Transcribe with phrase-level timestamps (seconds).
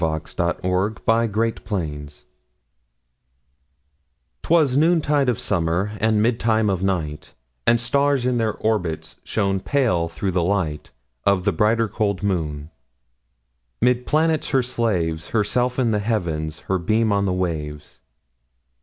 [0.03, 2.25] 1827 Evening Star
[4.41, 7.35] 'Twas noontide of summer, And midtime of night,
[7.67, 10.89] And stars, in their orbits, Shone pale, through the light
[11.23, 12.71] Of the brighter, cold moon.
[13.79, 18.01] 'Mid planets her slaves, Herself in the Heavens, Her beam on the waves.